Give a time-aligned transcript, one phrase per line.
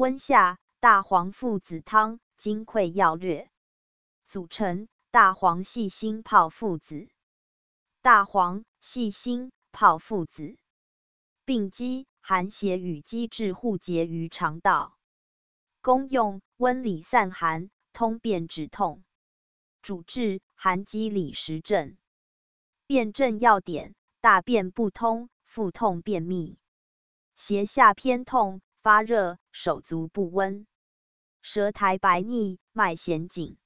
[0.00, 3.50] 温下大黄附子汤金匮要略。
[4.24, 7.10] 组成：大黄、细辛泡附子。
[8.00, 10.56] 大黄、细辛泡附子。
[11.44, 14.96] 病机：寒邪与积滞互结于肠道。
[15.82, 19.04] 功用：温里散寒，通便止痛。
[19.82, 21.98] 主治：寒积里实症。
[22.86, 26.58] 辨证要点：大便不通，腹痛便秘，
[27.36, 30.66] 胁下偏痛，发热，手足不温，
[31.42, 33.58] 舌苔白腻，脉弦紧。